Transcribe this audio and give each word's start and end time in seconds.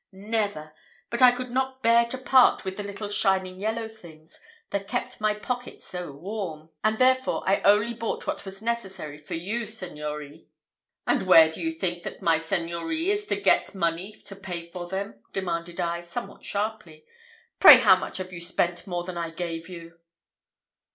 never! 0.11 0.73
but 1.11 1.21
I 1.21 1.29
could 1.29 1.51
not 1.51 1.83
bear 1.83 2.05
to 2.05 2.17
part 2.17 2.65
with 2.65 2.75
the 2.75 2.81
little 2.81 3.07
shining 3.07 3.59
yellow 3.59 3.87
things, 3.87 4.39
that 4.71 4.87
kept 4.87 5.21
my 5.21 5.35
pocket 5.35 5.79
so 5.79 6.11
warm, 6.11 6.71
and 6.83 6.97
therefore 6.97 7.43
I 7.47 7.61
only 7.63 7.93
bought 7.93 8.25
what 8.25 8.43
was 8.43 8.63
necessary 8.63 9.19
for 9.19 9.35
you, 9.35 9.67
signeurie." 9.67 10.47
"And 11.05 11.21
where 11.27 11.51
do 11.51 11.61
you 11.61 11.71
think 11.71 12.01
that 12.01 12.19
my 12.19 12.39
seigneurie 12.39 13.09
is 13.11 13.27
to 13.27 13.35
get 13.39 13.75
money 13.75 14.11
to 14.25 14.35
pay 14.35 14.71
for 14.71 14.87
them?" 14.87 15.21
demanded 15.33 15.79
I, 15.79 16.01
somewhat 16.01 16.43
sharply. 16.43 17.05
"Pray 17.59 17.77
how 17.77 17.95
much 17.95 18.17
have 18.17 18.33
you 18.33 18.41
spent 18.41 18.87
more 18.87 19.03
than 19.03 19.19
I 19.19 19.29
gave 19.29 19.69
you?" 19.69 19.99